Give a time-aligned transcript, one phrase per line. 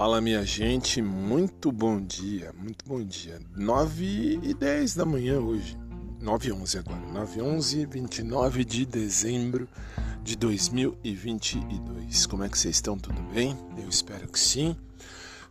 [0.00, 3.38] Fala minha gente, muito bom dia, muito bom dia.
[3.54, 5.76] 9 e 10 da manhã hoje,
[6.22, 9.68] 9 e 11 agora, 9 e 11, 29 de dezembro
[10.22, 12.24] de 2022.
[12.24, 12.96] Como é que vocês estão?
[12.96, 13.54] Tudo bem?
[13.76, 14.74] Eu espero que sim.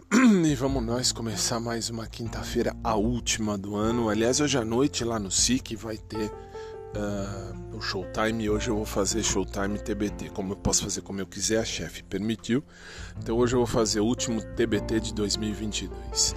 [0.43, 4.09] E vamos nós começar mais uma quinta-feira, a última do ano.
[4.09, 6.31] Aliás, hoje à noite lá no SIC vai ter
[6.95, 8.49] uh, o Showtime.
[8.49, 12.03] Hoje eu vou fazer Showtime TBT, como eu posso fazer como eu quiser, a chefe
[12.03, 12.63] permitiu.
[13.17, 16.35] Então hoje eu vou fazer o último TBT de 2022.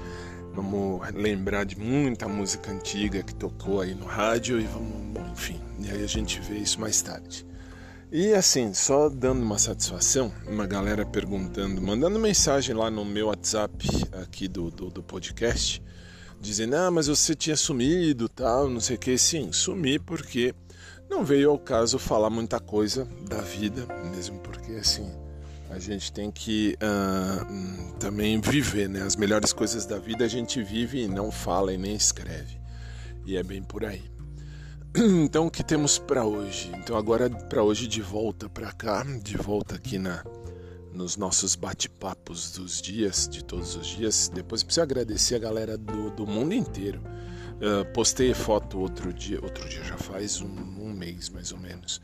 [0.55, 5.59] Vamos lembrar de muita música antiga que tocou aí no rádio e vamos, bom, enfim,
[5.81, 7.47] e aí a gente vê isso mais tarde.
[8.11, 13.89] E assim, só dando uma satisfação, uma galera perguntando, mandando mensagem lá no meu WhatsApp
[14.23, 15.83] aqui do, do, do podcast,
[16.43, 19.17] dizendo, ah, mas você tinha sumido, tal, não sei o que.
[19.17, 20.55] Sim, sumi porque
[21.09, 25.11] não veio ao caso falar muita coisa da vida, mesmo porque assim
[25.71, 29.01] a gente tem que uh, também viver, né?
[29.03, 32.61] As melhores coisas da vida a gente vive e não fala e nem escreve.
[33.25, 34.03] E é bem por aí.
[35.25, 36.71] Então o que temos para hoje?
[36.77, 40.23] Então agora para hoje de volta para cá, de volta aqui na
[40.93, 44.31] nos nossos bate-papos dos dias, de todos os dias.
[44.33, 47.03] Depois preciso agradecer a galera do, do mundo inteiro.
[47.63, 52.01] Uh, postei foto outro dia, outro dia já faz um, um, mês mais ou menos,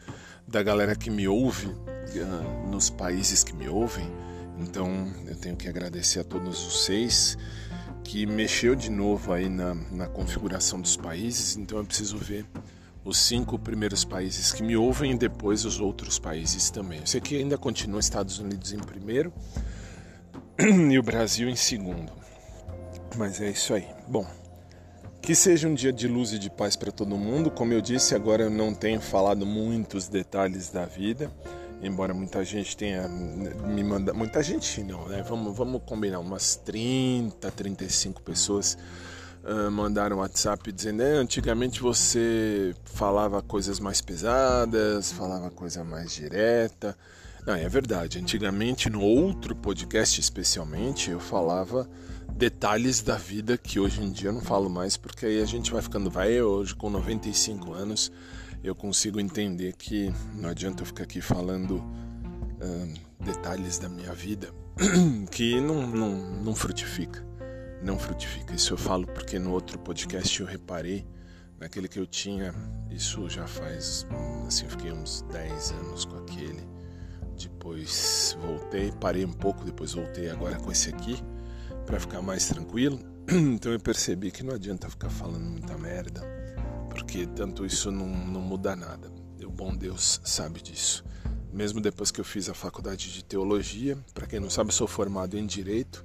[0.46, 4.06] da galera que me ouve uh, nos países que me ouvem.
[4.58, 7.36] Então eu tenho que agradecer a todos vocês
[8.04, 11.56] que mexeu de novo aí na, na configuração dos países.
[11.56, 12.46] Então eu preciso ver
[13.08, 17.00] os cinco primeiros países que me ouvem e depois os outros países também.
[17.06, 19.32] Sei que ainda continua Estados Unidos em primeiro
[20.60, 22.12] e o Brasil em segundo.
[23.16, 23.86] Mas é isso aí.
[24.06, 24.26] Bom,
[25.22, 27.50] que seja um dia de luz e de paz para todo mundo.
[27.50, 31.30] Como eu disse, agora eu não tenho falado muitos detalhes da vida,
[31.82, 34.18] embora muita gente tenha me mandado.
[34.18, 35.24] Muita gente não, né?
[35.26, 38.76] Vamos, vamos combinar, umas 30, 35 pessoas
[39.48, 46.96] uh, mandaram WhatsApp dizendo: é, antigamente você falava coisas mais pesadas, falava coisa mais direta.
[47.46, 48.18] Não, é verdade.
[48.18, 51.88] Antigamente, no outro podcast especialmente, eu falava
[52.30, 55.72] detalhes da vida que hoje em dia eu não falo mais, porque aí a gente
[55.72, 58.12] vai ficando vai hoje com 95 anos,
[58.62, 62.94] eu consigo entender que não adianta eu ficar aqui falando uh,
[63.24, 64.50] detalhes da minha vida
[65.32, 66.10] que não, não,
[66.42, 67.27] não frutifica
[67.82, 68.54] não frutifica.
[68.54, 71.06] Isso eu falo porque no outro podcast eu reparei,
[71.58, 72.54] naquele que eu tinha,
[72.90, 74.06] isso já faz,
[74.46, 76.66] assim, eu fiquei uns 10 anos com aquele.
[77.36, 81.22] Depois voltei, parei um pouco, depois voltei agora com esse aqui,
[81.86, 82.98] para ficar mais tranquilo.
[83.30, 86.22] Então eu percebi que não adianta ficar falando muita merda,
[86.88, 89.12] porque tanto isso não, não muda nada.
[89.44, 91.04] O bom Deus sabe disso.
[91.52, 95.36] Mesmo depois que eu fiz a faculdade de teologia, para quem não sabe, sou formado
[95.36, 96.04] em direito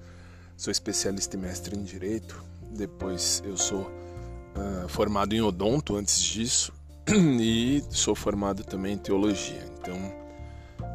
[0.57, 2.43] sou especialista e mestre em direito.
[2.71, 6.73] Depois eu sou uh, formado em odonto antes disso
[7.09, 9.63] e sou formado também em teologia.
[9.79, 9.95] Então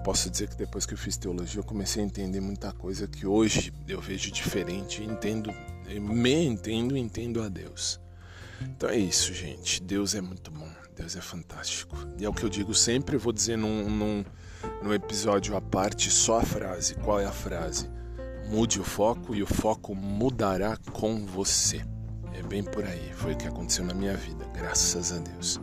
[0.04, 3.26] posso dizer que depois que eu fiz teologia eu comecei a entender muita coisa que
[3.26, 5.52] hoje eu vejo diferente, entendo,
[6.00, 8.00] me entendo entendo a Deus.
[8.60, 9.82] Então é isso, gente.
[9.82, 11.96] Deus é muito bom, Deus é fantástico.
[12.18, 14.24] E é o que eu digo sempre, eu vou dizer num, num,
[14.82, 16.94] num episódio à parte só a frase.
[16.96, 17.88] Qual é a frase?
[18.50, 21.84] Mude o foco e o foco mudará com você.
[22.32, 25.60] É bem por aí, foi o que aconteceu na minha vida, graças a Deus.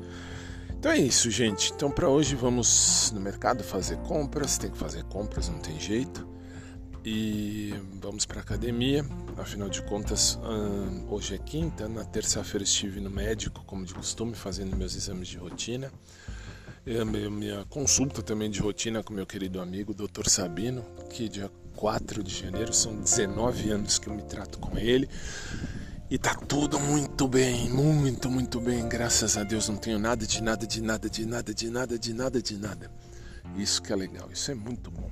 [0.70, 1.74] Então é isso, gente.
[1.74, 6.28] Então para hoje vamos no mercado fazer compras, tem que fazer compras, não tem jeito.
[7.04, 9.06] E vamos para academia.
[9.38, 10.40] Afinal de contas,
[11.10, 15.38] hoje é quinta, na terça-feira estive no médico, como de costume, fazendo meus exames de
[15.38, 15.92] rotina.
[16.86, 20.30] E minha consulta também de rotina com meu querido amigo, Dr.
[20.30, 25.10] Sabino, que dia 4 de janeiro, são 19 anos que eu me trato com ele.
[26.10, 29.68] E tá tudo muito bem, muito, muito bem, graças a Deus.
[29.68, 32.92] Não tenho nada de nada, de nada, de nada, de nada, de nada, de nada.
[33.56, 35.10] Isso que é legal, isso é muito bom.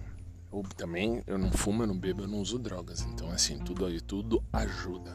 [0.51, 3.01] Ou também eu não fumo, eu não bebo, eu não uso drogas.
[3.01, 5.13] Então, assim, tudo aí, tudo ajuda.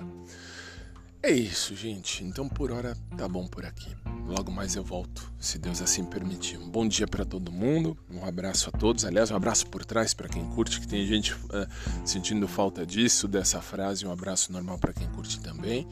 [1.21, 2.25] É isso, gente.
[2.25, 3.95] Então, por hora, tá bom por aqui.
[4.27, 6.59] Logo mais eu volto, se Deus assim permitir.
[6.59, 9.05] Um bom dia para todo mundo, um abraço a todos.
[9.05, 11.67] Aliás, um abraço por trás para quem curte, que tem gente uh,
[12.05, 14.07] sentindo falta disso, dessa frase.
[14.07, 15.89] Um abraço normal para quem curte também.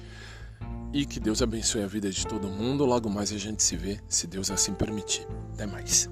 [0.93, 2.85] E que Deus abençoe a vida de todo mundo.
[2.85, 5.27] Logo mais a gente se vê, se Deus assim permitir.
[5.55, 6.09] Até mais.